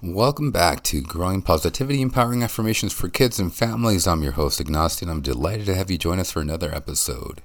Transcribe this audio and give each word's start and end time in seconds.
Welcome 0.00 0.52
back 0.52 0.84
to 0.84 1.00
Growing 1.00 1.42
Positivity 1.42 2.00
Empowering 2.00 2.44
Affirmations 2.44 2.92
for 2.92 3.08
Kids 3.08 3.40
and 3.40 3.52
Families. 3.52 4.06
I'm 4.06 4.22
your 4.22 4.30
host, 4.30 4.60
Ignacio, 4.60 5.04
and 5.04 5.10
I'm 5.10 5.22
delighted 5.22 5.66
to 5.66 5.74
have 5.74 5.90
you 5.90 5.98
join 5.98 6.20
us 6.20 6.30
for 6.30 6.40
another 6.40 6.72
episode. 6.72 7.42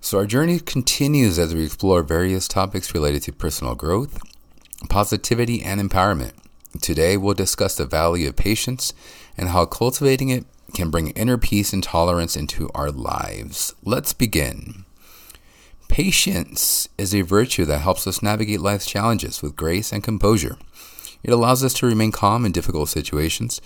So, 0.00 0.18
our 0.18 0.26
journey 0.26 0.60
continues 0.60 1.36
as 1.36 1.52
we 1.52 1.64
explore 1.64 2.04
various 2.04 2.46
topics 2.46 2.94
related 2.94 3.24
to 3.24 3.32
personal 3.32 3.74
growth, 3.74 4.20
positivity, 4.88 5.64
and 5.64 5.80
empowerment. 5.80 6.34
Today, 6.80 7.16
we'll 7.16 7.34
discuss 7.34 7.76
the 7.76 7.86
value 7.86 8.28
of 8.28 8.36
patience 8.36 8.94
and 9.36 9.48
how 9.48 9.66
cultivating 9.66 10.28
it 10.28 10.44
can 10.74 10.90
bring 10.90 11.10
inner 11.10 11.38
peace 11.38 11.72
and 11.72 11.82
tolerance 11.82 12.36
into 12.36 12.70
our 12.72 12.92
lives. 12.92 13.74
Let's 13.82 14.12
begin. 14.12 14.84
Patience 15.88 16.88
is 16.96 17.12
a 17.12 17.22
virtue 17.22 17.64
that 17.64 17.80
helps 17.80 18.06
us 18.06 18.22
navigate 18.22 18.60
life's 18.60 18.86
challenges 18.86 19.42
with 19.42 19.56
grace 19.56 19.92
and 19.92 20.04
composure. 20.04 20.56
It 21.24 21.32
allows 21.32 21.64
us 21.64 21.74
to 21.74 21.86
remain 21.86 22.12
calm 22.12 22.44
in 22.44 22.52
difficult 22.52 22.90
situations, 22.90 23.60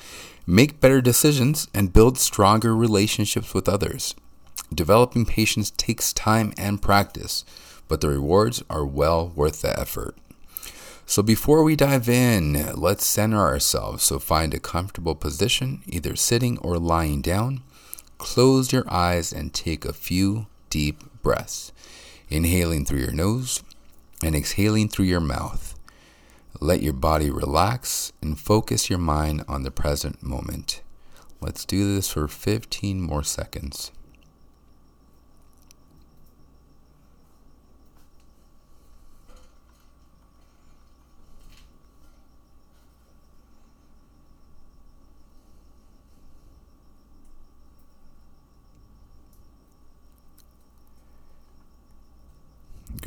make 0.47 0.81
better 0.81 1.01
decisions, 1.01 1.67
and 1.75 1.93
build 1.93 2.17
stronger 2.17 2.75
relationships 2.75 3.53
with 3.53 3.69
others. 3.69 4.15
Developing 4.73 5.27
patience 5.27 5.71
takes 5.73 6.13
time 6.13 6.53
and 6.57 6.81
practice, 6.81 7.45
but 7.89 8.01
the 8.01 8.09
rewards 8.09 8.63
are 8.71 8.87
well 8.87 9.33
worth 9.35 9.63
the 9.63 9.79
effort. 9.79 10.17
So, 11.05 11.23
before 11.23 11.65
we 11.65 11.75
dive 11.75 12.09
in, 12.09 12.75
let's 12.75 13.07
center 13.07 13.39
ourselves. 13.39 14.05
So, 14.05 14.19
find 14.19 14.53
a 14.53 14.61
comfortable 14.61 15.15
position, 15.15 15.83
either 15.87 16.17
sitting 16.17 16.59
or 16.59 16.79
lying 16.79 17.23
down. 17.23 17.63
Close 18.19 18.73
your 18.73 18.85
eyes 18.93 19.33
and 19.33 19.55
take 19.55 19.85
a 19.85 19.93
few 19.93 20.47
deep 20.69 21.03
breaths, 21.23 21.73
inhaling 22.29 22.85
through 22.85 23.01
your 23.01 23.13
nose 23.13 23.63
and 24.23 24.37
exhaling 24.37 24.89
through 24.89 25.07
your 25.07 25.21
mouth. 25.21 25.78
Let 26.61 26.83
your 26.83 26.93
body 26.93 27.31
relax 27.31 28.13
and 28.21 28.39
focus 28.39 28.91
your 28.91 28.99
mind 28.99 29.45
on 29.47 29.63
the 29.63 29.71
present 29.71 30.23
moment. 30.23 30.83
Let's 31.41 31.65
do 31.65 31.95
this 31.95 32.11
for 32.13 32.27
15 32.27 33.01
more 33.01 33.23
seconds. 33.23 33.93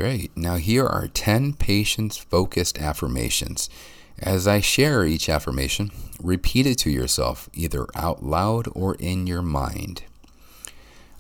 Great. 0.02 0.36
Now, 0.36 0.56
here 0.56 0.88
are 0.88 1.08
10 1.08 1.54
patience 1.54 2.18
focused 2.18 2.80
affirmations. 2.80 3.70
As 4.18 4.48
I 4.48 4.60
share 4.60 5.06
each 5.06 5.30
affirmation, 5.30 5.92
repeat 6.20 6.66
it 6.66 6.80
to 6.80 6.90
yourself, 6.90 7.52
either 7.54 7.86
out 7.94 8.24
loud 8.24 8.68
or 8.74 8.96
in 8.96 9.28
your 9.28 9.44
mind. 9.44 10.02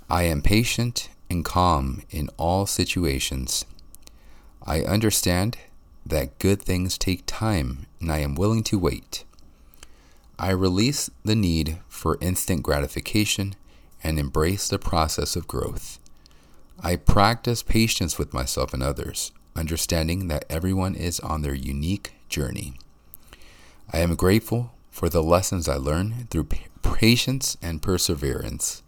I 0.10 0.24
am 0.24 0.42
patient 0.42 1.10
and 1.30 1.46
calm 1.46 2.02
in 2.10 2.30
all 2.38 2.66
situations. 2.66 3.66
I 4.66 4.82
understand 4.82 5.60
that 6.04 6.40
good 6.40 6.60
things 6.60 6.98
take 6.98 7.22
time 7.28 7.86
and 8.00 8.12
I 8.12 8.18
am 8.18 8.34
willing 8.34 8.64
to 8.64 8.80
wait. 8.80 9.26
I 10.40 10.50
release 10.50 11.08
the 11.24 11.36
need 11.36 11.78
for 11.88 12.18
instant 12.20 12.64
gratification 12.64 13.54
and 14.04 14.18
embrace 14.18 14.68
the 14.68 14.80
process 14.80 15.36
of 15.36 15.48
growth. 15.48 16.00
I 16.84 16.96
practice 16.96 17.62
patience 17.62 18.18
with 18.18 18.34
myself 18.34 18.74
and 18.74 18.82
others, 18.82 19.32
understanding 19.56 20.30
that 20.30 20.46
everyone 20.50 20.96
is 20.96 21.20
on 21.20 21.44
their 21.44 21.54
unique 21.54 22.14
journey. 22.28 22.74
I 23.94 24.00
am 24.00 24.16
grateful 24.16 24.74
for 24.90 25.08
the 25.08 25.22
lessons 25.22 25.70
I 25.70 25.76
learn 25.76 26.28
through 26.32 26.48
patience 26.82 27.56
and 27.62 27.84
perseverance. 27.84 28.82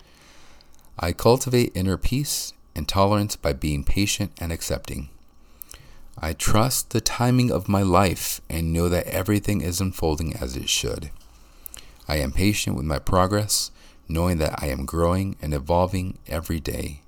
I 0.98 1.12
cultivate 1.12 1.72
inner 1.76 1.98
peace 1.98 2.54
and 2.76 2.88
tolerance 2.88 3.36
by 3.36 3.54
being 3.54 3.84
patient 3.84 4.32
and 4.42 4.52
accepting. 4.52 5.10
I 6.18 6.34
trust 6.34 6.90
the 6.90 7.02
timing 7.02 7.52
of 7.52 7.70
my 7.70 7.84
life 7.84 8.42
and 8.50 8.74
know 8.74 8.90
that 8.90 9.06
everything 9.06 9.62
is 9.62 9.80
unfolding 9.80 10.36
as 10.38 10.56
it 10.56 10.68
should. 10.68 11.12
I 12.08 12.18
am 12.18 12.32
patient 12.32 12.76
with 12.76 12.86
my 12.86 12.98
progress, 12.98 13.70
knowing 14.10 14.40
that 14.40 14.64
I 14.64 14.68
am 14.70 14.88
growing 14.88 15.36
and 15.44 15.54
evolving 15.54 16.18
every 16.28 16.60
day. 16.60 17.03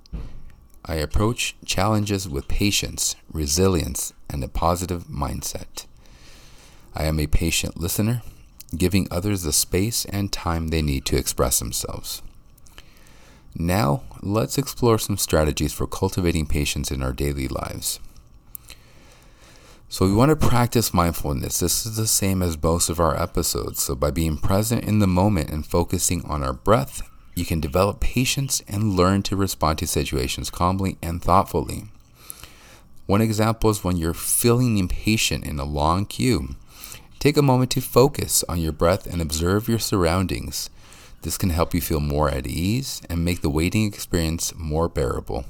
I 0.88 0.96
approach 0.96 1.56
challenges 1.64 2.28
with 2.28 2.46
patience, 2.46 3.16
resilience, 3.32 4.12
and 4.30 4.44
a 4.44 4.48
positive 4.48 5.04
mindset. 5.04 5.86
I 6.94 7.04
am 7.04 7.18
a 7.18 7.26
patient 7.26 7.80
listener, 7.80 8.22
giving 8.76 9.08
others 9.10 9.42
the 9.42 9.52
space 9.52 10.04
and 10.04 10.32
time 10.32 10.68
they 10.68 10.82
need 10.82 11.04
to 11.06 11.16
express 11.16 11.58
themselves. 11.58 12.22
Now, 13.56 14.02
let's 14.22 14.58
explore 14.58 14.98
some 14.98 15.16
strategies 15.16 15.72
for 15.72 15.86
cultivating 15.86 16.46
patience 16.46 16.92
in 16.92 17.02
our 17.02 17.12
daily 17.12 17.48
lives. 17.48 17.98
So, 19.88 20.06
we 20.06 20.14
want 20.14 20.28
to 20.30 20.36
practice 20.36 20.94
mindfulness. 20.94 21.60
This 21.60 21.86
is 21.86 21.96
the 21.96 22.06
same 22.06 22.42
as 22.42 22.60
most 22.62 22.88
of 22.90 23.00
our 23.00 23.20
episodes. 23.20 23.82
So, 23.82 23.94
by 23.94 24.10
being 24.10 24.36
present 24.36 24.84
in 24.84 24.98
the 24.98 25.06
moment 25.06 25.50
and 25.50 25.66
focusing 25.66 26.24
on 26.26 26.44
our 26.44 26.52
breath, 26.52 27.02
you 27.36 27.44
can 27.44 27.60
develop 27.60 28.00
patience 28.00 28.62
and 28.66 28.96
learn 28.96 29.22
to 29.22 29.36
respond 29.36 29.78
to 29.78 29.86
situations 29.86 30.50
calmly 30.50 30.96
and 31.02 31.22
thoughtfully. 31.22 31.84
One 33.04 33.20
example 33.20 33.70
is 33.70 33.84
when 33.84 33.98
you're 33.98 34.14
feeling 34.14 34.78
impatient 34.78 35.44
in 35.44 35.60
a 35.60 35.64
long 35.64 36.06
queue. 36.06 36.56
Take 37.20 37.36
a 37.36 37.42
moment 37.42 37.70
to 37.72 37.80
focus 37.80 38.42
on 38.48 38.58
your 38.58 38.72
breath 38.72 39.06
and 39.06 39.20
observe 39.20 39.68
your 39.68 39.78
surroundings. 39.78 40.70
This 41.22 41.38
can 41.38 41.50
help 41.50 41.74
you 41.74 41.80
feel 41.80 42.00
more 42.00 42.30
at 42.30 42.46
ease 42.46 43.02
and 43.08 43.24
make 43.24 43.42
the 43.42 43.50
waiting 43.50 43.84
experience 43.84 44.54
more 44.56 44.88
bearable. 44.88 45.44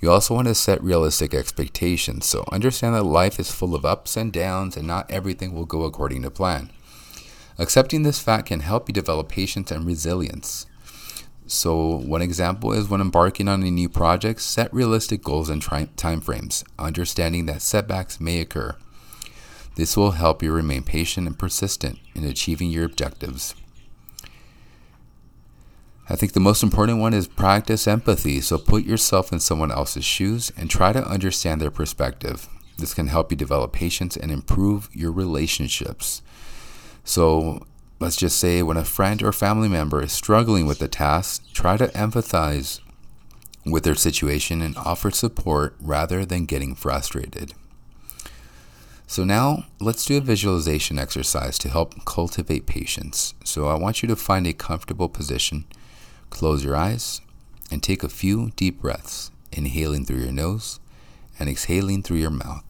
You 0.00 0.10
also 0.10 0.34
want 0.34 0.48
to 0.48 0.54
set 0.54 0.82
realistic 0.82 1.34
expectations, 1.34 2.24
so 2.24 2.44
understand 2.50 2.94
that 2.94 3.04
life 3.04 3.38
is 3.38 3.50
full 3.50 3.74
of 3.74 3.84
ups 3.84 4.16
and 4.16 4.32
downs 4.32 4.76
and 4.76 4.86
not 4.86 5.10
everything 5.10 5.52
will 5.52 5.66
go 5.66 5.82
according 5.82 6.22
to 6.22 6.30
plan. 6.30 6.70
Accepting 7.60 8.04
this 8.04 8.18
fact 8.18 8.46
can 8.46 8.60
help 8.60 8.88
you 8.88 8.94
develop 8.94 9.28
patience 9.28 9.70
and 9.70 9.86
resilience. 9.86 10.66
So, 11.46 11.96
one 11.96 12.22
example 12.22 12.72
is 12.72 12.88
when 12.88 13.02
embarking 13.02 13.48
on 13.48 13.62
a 13.62 13.70
new 13.70 13.90
project, 13.90 14.40
set 14.40 14.72
realistic 14.72 15.22
goals 15.22 15.50
and 15.50 15.60
tri- 15.60 15.90
timeframes, 15.94 16.64
understanding 16.78 17.44
that 17.46 17.60
setbacks 17.60 18.18
may 18.18 18.40
occur. 18.40 18.76
This 19.74 19.94
will 19.94 20.12
help 20.12 20.42
you 20.42 20.52
remain 20.52 20.84
patient 20.84 21.26
and 21.26 21.38
persistent 21.38 21.98
in 22.14 22.24
achieving 22.24 22.70
your 22.70 22.86
objectives. 22.86 23.54
I 26.08 26.16
think 26.16 26.32
the 26.32 26.40
most 26.40 26.62
important 26.62 26.98
one 26.98 27.12
is 27.12 27.28
practice 27.28 27.86
empathy. 27.86 28.40
So, 28.40 28.56
put 28.56 28.84
yourself 28.84 29.32
in 29.34 29.40
someone 29.40 29.70
else's 29.70 30.04
shoes 30.04 30.50
and 30.56 30.70
try 30.70 30.94
to 30.94 31.06
understand 31.06 31.60
their 31.60 31.70
perspective. 31.70 32.48
This 32.78 32.94
can 32.94 33.08
help 33.08 33.30
you 33.30 33.36
develop 33.36 33.74
patience 33.74 34.16
and 34.16 34.32
improve 34.32 34.88
your 34.94 35.12
relationships. 35.12 36.22
So 37.10 37.66
let's 37.98 38.14
just 38.14 38.38
say 38.38 38.62
when 38.62 38.76
a 38.76 38.84
friend 38.84 39.20
or 39.20 39.32
family 39.32 39.68
member 39.68 40.00
is 40.00 40.12
struggling 40.12 40.64
with 40.64 40.80
a 40.80 40.86
task, 40.86 41.42
try 41.52 41.76
to 41.76 41.88
empathize 41.88 42.78
with 43.66 43.82
their 43.82 43.96
situation 43.96 44.62
and 44.62 44.76
offer 44.76 45.10
support 45.10 45.74
rather 45.80 46.24
than 46.24 46.46
getting 46.46 46.76
frustrated. 46.76 47.52
So 49.08 49.24
now 49.24 49.64
let's 49.80 50.06
do 50.06 50.18
a 50.18 50.20
visualization 50.20 51.00
exercise 51.00 51.58
to 51.58 51.68
help 51.68 52.04
cultivate 52.04 52.66
patience. 52.66 53.34
So 53.42 53.66
I 53.66 53.74
want 53.74 54.04
you 54.04 54.08
to 54.08 54.14
find 54.14 54.46
a 54.46 54.52
comfortable 54.52 55.08
position, 55.08 55.64
close 56.30 56.62
your 56.62 56.76
eyes, 56.76 57.22
and 57.72 57.82
take 57.82 58.04
a 58.04 58.08
few 58.08 58.52
deep 58.54 58.80
breaths, 58.80 59.32
inhaling 59.50 60.04
through 60.04 60.20
your 60.20 60.30
nose 60.30 60.78
and 61.40 61.48
exhaling 61.48 62.04
through 62.04 62.18
your 62.18 62.30
mouth. 62.30 62.69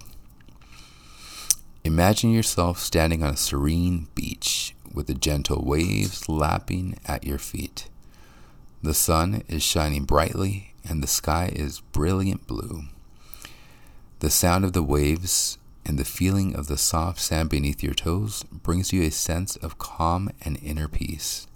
Imagine 1.82 2.30
yourself 2.30 2.78
standing 2.78 3.22
on 3.22 3.34
a 3.34 3.36
serene 3.38 4.08
beach 4.14 4.74
with 4.92 5.06
the 5.06 5.14
gentle 5.14 5.64
waves 5.64 6.28
lapping 6.28 6.98
at 7.06 7.24
your 7.24 7.38
feet. 7.38 7.88
The 8.82 8.92
sun 8.92 9.42
is 9.48 9.62
shining 9.62 10.04
brightly 10.04 10.74
and 10.86 11.02
the 11.02 11.06
sky 11.06 11.50
is 11.54 11.80
brilliant 11.80 12.46
blue. 12.46 12.82
The 14.18 14.28
sound 14.28 14.66
of 14.66 14.74
the 14.74 14.82
waves 14.82 15.56
and 15.86 15.98
the 15.98 16.04
feeling 16.04 16.54
of 16.54 16.66
the 16.66 16.76
soft 16.76 17.18
sand 17.18 17.48
beneath 17.48 17.82
your 17.82 17.94
toes 17.94 18.42
brings 18.42 18.92
you 18.92 19.02
a 19.02 19.10
sense 19.10 19.56
of 19.56 19.78
calm 19.78 20.30
and 20.42 20.58
inner 20.62 20.86
peace. 20.86 21.46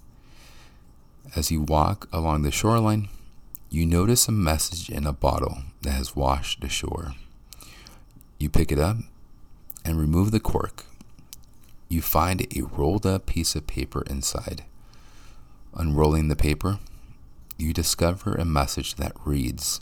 As 1.35 1.51
you 1.51 1.61
walk 1.61 2.07
along 2.11 2.41
the 2.41 2.51
shoreline, 2.51 3.09
you 3.69 3.85
notice 3.85 4.27
a 4.27 4.31
message 4.31 4.89
in 4.89 5.05
a 5.05 5.13
bottle 5.13 5.59
that 5.83 5.91
has 5.91 6.15
washed 6.15 6.63
ashore. 6.63 7.13
You 8.39 8.49
pick 8.49 8.71
it 8.71 8.79
up 8.79 8.97
and 9.85 9.99
remove 9.99 10.31
the 10.31 10.39
cork, 10.39 10.83
you 11.87 12.01
find 12.01 12.41
a 12.41 12.61
rolled 12.63 13.05
up 13.05 13.27
piece 13.27 13.55
of 13.55 13.67
paper 13.67 14.03
inside. 14.09 14.65
Unrolling 15.75 16.27
the 16.27 16.35
paper, 16.35 16.79
you 17.57 17.71
discover 17.71 18.33
a 18.33 18.43
message 18.43 18.95
that 18.95 19.13
reads 19.23 19.79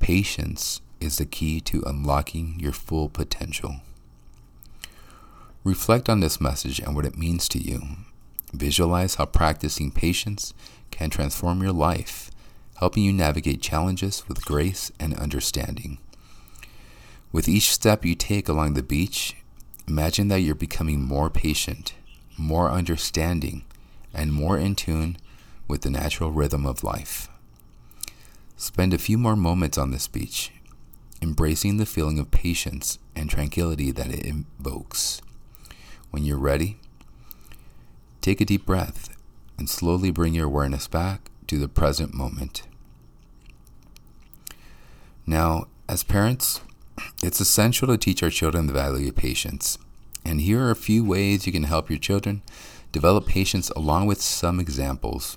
Patience 0.00 0.80
is 1.00 1.18
the 1.18 1.24
key 1.24 1.60
to 1.60 1.82
unlocking 1.86 2.58
your 2.58 2.72
full 2.72 3.08
potential. 3.08 3.76
Reflect 5.62 6.08
on 6.08 6.20
this 6.20 6.40
message 6.40 6.78
and 6.80 6.94
what 6.94 7.06
it 7.06 7.16
means 7.16 7.48
to 7.48 7.58
you. 7.58 7.82
Visualize 8.52 9.14
how 9.14 9.26
practicing 9.26 9.90
patience 9.90 10.52
can 10.90 11.10
transform 11.10 11.62
your 11.62 11.72
life, 11.72 12.30
helping 12.76 13.04
you 13.04 13.12
navigate 13.12 13.62
challenges 13.62 14.28
with 14.28 14.44
grace 14.44 14.92
and 15.00 15.14
understanding. 15.14 15.98
With 17.34 17.48
each 17.48 17.72
step 17.72 18.04
you 18.04 18.14
take 18.14 18.48
along 18.48 18.74
the 18.74 18.82
beach, 18.84 19.34
imagine 19.88 20.28
that 20.28 20.42
you're 20.42 20.54
becoming 20.54 21.02
more 21.02 21.28
patient, 21.28 21.92
more 22.38 22.70
understanding, 22.70 23.64
and 24.14 24.32
more 24.32 24.56
in 24.56 24.76
tune 24.76 25.16
with 25.66 25.80
the 25.80 25.90
natural 25.90 26.30
rhythm 26.30 26.64
of 26.64 26.84
life. 26.84 27.28
Spend 28.56 28.94
a 28.94 28.98
few 28.98 29.18
more 29.18 29.34
moments 29.34 29.76
on 29.76 29.90
this 29.90 30.06
beach, 30.06 30.52
embracing 31.20 31.76
the 31.76 31.86
feeling 31.86 32.20
of 32.20 32.30
patience 32.30 33.00
and 33.16 33.28
tranquility 33.28 33.90
that 33.90 34.14
it 34.14 34.24
invokes. 34.24 35.20
When 36.12 36.22
you're 36.22 36.38
ready, 36.38 36.76
take 38.20 38.40
a 38.40 38.44
deep 38.44 38.64
breath 38.64 39.08
and 39.58 39.68
slowly 39.68 40.12
bring 40.12 40.34
your 40.34 40.46
awareness 40.46 40.86
back 40.86 41.32
to 41.48 41.58
the 41.58 41.68
present 41.68 42.14
moment. 42.14 42.62
Now, 45.26 45.66
as 45.88 46.04
parents, 46.04 46.60
it's 47.24 47.40
essential 47.40 47.88
to 47.88 47.96
teach 47.96 48.22
our 48.22 48.30
children 48.30 48.66
the 48.66 48.72
value 48.72 49.08
of 49.08 49.16
patience. 49.16 49.78
And 50.24 50.40
here 50.40 50.62
are 50.62 50.70
a 50.70 50.76
few 50.76 51.04
ways 51.04 51.46
you 51.46 51.52
can 51.52 51.64
help 51.64 51.90
your 51.90 51.98
children 51.98 52.42
develop 52.92 53.26
patience 53.26 53.70
along 53.70 54.06
with 54.06 54.20
some 54.20 54.60
examples. 54.60 55.36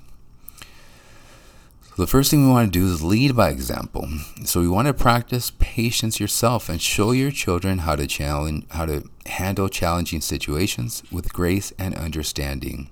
The 1.96 2.06
first 2.06 2.30
thing 2.30 2.46
we 2.46 2.52
want 2.52 2.72
to 2.72 2.78
do 2.78 2.86
is 2.86 3.02
lead 3.02 3.34
by 3.34 3.48
example. 3.48 4.08
So 4.44 4.60
we 4.60 4.68
want 4.68 4.86
to 4.86 4.94
practice 4.94 5.50
patience 5.58 6.20
yourself 6.20 6.68
and 6.68 6.80
show 6.80 7.10
your 7.10 7.32
children 7.32 7.78
how 7.78 7.96
to 7.96 8.06
challenge 8.06 8.66
how 8.70 8.86
to 8.86 9.02
handle 9.26 9.68
challenging 9.68 10.20
situations 10.20 11.02
with 11.10 11.32
grace 11.32 11.72
and 11.76 11.96
understanding. 11.96 12.88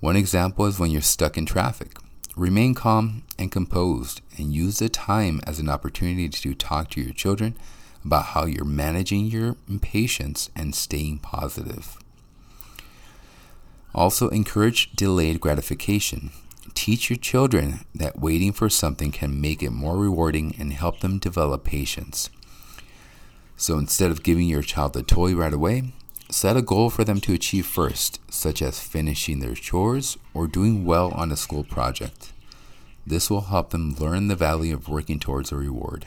One 0.00 0.16
example 0.16 0.66
is 0.66 0.78
when 0.78 0.90
you're 0.90 1.00
stuck 1.00 1.38
in 1.38 1.46
traffic. 1.46 1.96
Remain 2.36 2.74
calm 2.74 3.22
and 3.38 3.50
composed 3.50 4.20
and 4.36 4.52
use 4.52 4.78
the 4.78 4.88
time 4.88 5.40
as 5.46 5.58
an 5.58 5.70
opportunity 5.70 6.28
to 6.28 6.54
talk 6.54 6.90
to 6.90 7.00
your 7.00 7.14
children 7.14 7.56
about 8.04 8.26
how 8.26 8.44
you're 8.44 8.64
managing 8.64 9.26
your 9.26 9.56
impatience 9.68 10.50
and 10.56 10.74
staying 10.74 11.18
positive. 11.18 11.96
Also, 13.94 14.28
encourage 14.28 14.92
delayed 14.92 15.40
gratification. 15.40 16.30
Teach 16.74 17.10
your 17.10 17.18
children 17.18 17.84
that 17.94 18.18
waiting 18.18 18.52
for 18.52 18.70
something 18.70 19.12
can 19.12 19.40
make 19.40 19.62
it 19.62 19.70
more 19.70 19.96
rewarding 19.96 20.54
and 20.58 20.72
help 20.72 21.00
them 21.00 21.18
develop 21.18 21.64
patience. 21.64 22.30
So 23.56 23.78
instead 23.78 24.10
of 24.10 24.22
giving 24.22 24.48
your 24.48 24.62
child 24.62 24.94
the 24.94 25.02
toy 25.02 25.34
right 25.34 25.52
away, 25.52 25.92
set 26.30 26.56
a 26.56 26.62
goal 26.62 26.88
for 26.88 27.04
them 27.04 27.20
to 27.20 27.34
achieve 27.34 27.66
first, 27.66 28.18
such 28.32 28.62
as 28.62 28.80
finishing 28.80 29.40
their 29.40 29.54
chores 29.54 30.16
or 30.32 30.46
doing 30.46 30.84
well 30.84 31.12
on 31.12 31.30
a 31.30 31.36
school 31.36 31.62
project. 31.62 32.32
This 33.06 33.28
will 33.28 33.42
help 33.42 33.70
them 33.70 33.94
learn 33.98 34.28
the 34.28 34.36
value 34.36 34.74
of 34.74 34.88
working 34.88 35.18
towards 35.18 35.52
a 35.52 35.56
reward. 35.56 36.06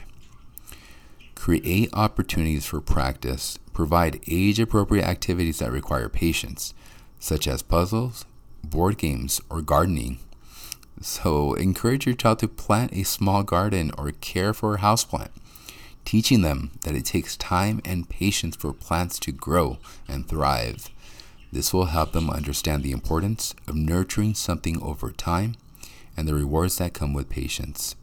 Create 1.36 1.90
opportunities 1.92 2.66
for 2.66 2.80
practice. 2.80 3.60
Provide 3.72 4.20
age 4.26 4.58
appropriate 4.58 5.04
activities 5.04 5.60
that 5.60 5.70
require 5.70 6.08
patience, 6.08 6.74
such 7.20 7.46
as 7.46 7.62
puzzles, 7.62 8.24
board 8.64 8.98
games, 8.98 9.40
or 9.48 9.62
gardening. 9.62 10.18
So, 11.00 11.54
encourage 11.54 12.06
your 12.06 12.16
child 12.16 12.40
to 12.40 12.48
plant 12.48 12.92
a 12.92 13.04
small 13.04 13.44
garden 13.44 13.92
or 13.96 14.10
care 14.10 14.52
for 14.52 14.74
a 14.74 14.78
houseplant, 14.78 15.28
teaching 16.04 16.40
them 16.40 16.72
that 16.82 16.96
it 16.96 17.04
takes 17.04 17.36
time 17.36 17.80
and 17.84 18.08
patience 18.08 18.56
for 18.56 18.72
plants 18.72 19.20
to 19.20 19.30
grow 19.30 19.78
and 20.08 20.26
thrive. 20.26 20.90
This 21.52 21.72
will 21.72 21.86
help 21.86 22.12
them 22.12 22.28
understand 22.28 22.82
the 22.82 22.92
importance 22.92 23.54
of 23.68 23.76
nurturing 23.76 24.34
something 24.34 24.82
over 24.82 25.12
time 25.12 25.54
and 26.16 26.26
the 26.26 26.34
rewards 26.34 26.78
that 26.78 26.94
come 26.94 27.12
with 27.12 27.28
patience. 27.28 27.94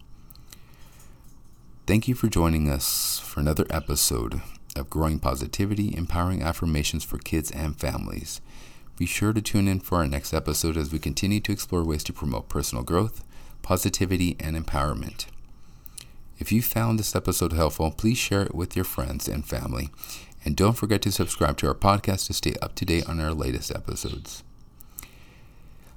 Thank 1.85 2.07
you 2.07 2.15
for 2.15 2.27
joining 2.29 2.69
us 2.69 3.19
for 3.19 3.41
another 3.41 3.65
episode 3.69 4.41
of 4.73 4.89
Growing 4.89 5.19
Positivity 5.19 5.93
Empowering 5.97 6.41
Affirmations 6.41 7.03
for 7.03 7.17
Kids 7.17 7.51
and 7.51 7.77
Families. 7.77 8.39
Be 8.97 9.05
sure 9.05 9.33
to 9.33 9.41
tune 9.41 9.67
in 9.67 9.81
for 9.81 9.97
our 9.97 10.07
next 10.07 10.33
episode 10.33 10.77
as 10.77 10.93
we 10.93 10.99
continue 10.99 11.41
to 11.41 11.51
explore 11.51 11.83
ways 11.83 12.01
to 12.05 12.13
promote 12.13 12.47
personal 12.47 12.85
growth, 12.85 13.21
positivity, 13.63 14.37
and 14.39 14.55
empowerment. 14.55 15.25
If 16.39 16.53
you 16.53 16.61
found 16.61 16.99
this 16.99 17.17
episode 17.17 17.51
helpful, 17.51 17.91
please 17.91 18.17
share 18.17 18.43
it 18.43 18.55
with 18.55 18.77
your 18.77 18.85
friends 18.85 19.27
and 19.27 19.45
family. 19.45 19.89
And 20.45 20.55
don't 20.55 20.77
forget 20.77 21.01
to 21.01 21.11
subscribe 21.11 21.57
to 21.57 21.67
our 21.67 21.75
podcast 21.75 22.27
to 22.27 22.33
stay 22.33 22.53
up 22.61 22.75
to 22.75 22.85
date 22.85 23.09
on 23.09 23.19
our 23.19 23.33
latest 23.33 23.75
episodes. 23.75 24.41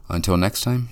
Until 0.09 0.37
next 0.37 0.63
time, 0.63 0.89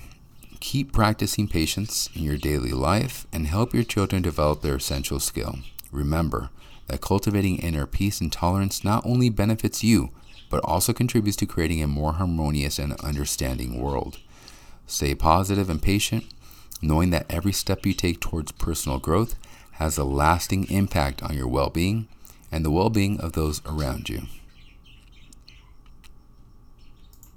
keep 0.65 0.91
practicing 0.91 1.47
patience 1.47 2.09
in 2.15 2.23
your 2.23 2.37
daily 2.37 2.71
life 2.71 3.27
and 3.31 3.45
help 3.45 3.71
your 3.71 3.83
children 3.83 4.23
develop 4.23 4.63
their 4.63 4.77
essential 4.77 5.19
skill. 5.19 5.59
Remember 5.91 6.49
that 6.87 7.01
cultivating 7.01 7.59
inner 7.59 7.85
peace 7.85 8.19
and 8.19 8.31
tolerance 8.31 8.83
not 8.83 9.05
only 9.05 9.29
benefits 9.29 9.83
you, 9.83 10.09
but 10.49 10.63
also 10.63 10.91
contributes 10.91 11.37
to 11.37 11.45
creating 11.45 11.83
a 11.83 11.87
more 11.87 12.13
harmonious 12.13 12.79
and 12.79 12.99
understanding 13.01 13.79
world. 13.79 14.17
Stay 14.87 15.13
positive 15.13 15.69
and 15.69 15.83
patient, 15.83 16.25
knowing 16.81 17.11
that 17.11 17.27
every 17.29 17.53
step 17.53 17.85
you 17.85 17.93
take 17.93 18.19
towards 18.19 18.51
personal 18.53 18.97
growth 18.97 19.35
has 19.73 19.99
a 19.99 20.03
lasting 20.03 20.67
impact 20.71 21.21
on 21.21 21.37
your 21.37 21.47
well 21.47 21.69
being 21.69 22.07
and 22.51 22.65
the 22.65 22.71
well 22.71 22.89
being 22.89 23.19
of 23.19 23.33
those 23.33 23.61
around 23.67 24.09
you. 24.09 24.23